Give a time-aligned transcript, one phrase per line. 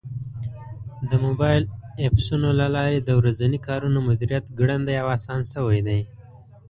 [1.09, 1.63] د موبایل
[2.03, 6.01] ایپسونو له لارې د ورځني کارونو مدیریت ګړندی او اسان شوی دی.